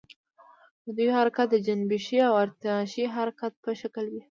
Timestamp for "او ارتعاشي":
2.27-3.05